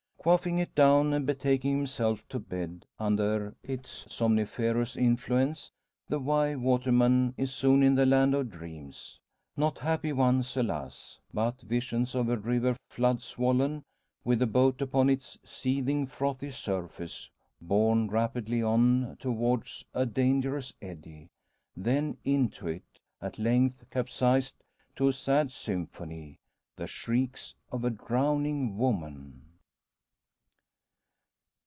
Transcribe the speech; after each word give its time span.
Quaffing 0.23 0.59
it 0.59 0.75
down, 0.75 1.13
and 1.13 1.25
betaking 1.25 1.77
himself 1.79 2.29
to 2.29 2.37
bed, 2.37 2.85
under 2.99 3.55
its 3.63 4.05
somniferous 4.07 4.95
influence, 4.95 5.71
the 6.09 6.19
Wye 6.19 6.55
waterman 6.55 7.33
is 7.37 7.51
soon 7.51 7.81
in 7.81 7.95
the 7.95 8.05
land 8.05 8.35
of 8.35 8.51
dreams. 8.51 9.19
Not 9.57 9.79
happy 9.79 10.13
ones, 10.13 10.55
alas! 10.55 11.17
but 11.33 11.61
visions 11.63 12.13
of 12.13 12.29
a 12.29 12.37
river 12.37 12.75
flood 12.87 13.23
swollen, 13.23 13.81
with 14.23 14.43
a 14.43 14.45
boat 14.45 14.79
upon 14.79 15.09
its 15.09 15.39
seething 15.43 16.05
frothy 16.05 16.51
surface, 16.51 17.27
borne 17.59 18.07
rapidly 18.07 18.61
on 18.61 19.17
towards 19.19 19.83
a 19.91 20.05
dangerous 20.05 20.71
eddy 20.83 21.29
then 21.75 22.15
into 22.23 22.67
it 22.67 22.85
at 23.23 23.39
length 23.39 23.89
capsized 23.89 24.53
to 24.97 25.07
a 25.07 25.13
sad 25.13 25.51
symphony 25.51 26.37
the 26.75 26.85
shrieks 26.85 27.55
of 27.71 27.83
a 27.83 27.89
drowning 27.89 28.77
woman! 28.77 29.47